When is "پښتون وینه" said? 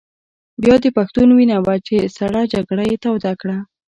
0.97-1.57